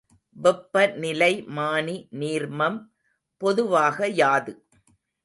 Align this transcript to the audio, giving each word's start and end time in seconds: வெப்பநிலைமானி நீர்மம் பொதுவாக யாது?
வெப்பநிலைமானி 0.35 1.97
நீர்மம் 2.19 2.79
பொதுவாக 3.41 4.07
யாது? 4.15 4.55